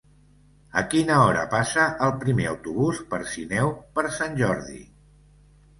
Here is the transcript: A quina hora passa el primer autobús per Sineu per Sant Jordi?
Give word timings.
A 0.81 0.81
quina 0.93 1.17
hora 1.25 1.43
passa 1.51 1.85
el 2.07 2.15
primer 2.25 2.49
autobús 2.55 3.03
per 3.13 3.21
Sineu 3.35 3.71
per 3.99 4.09
Sant 4.21 4.37
Jordi? 4.45 4.85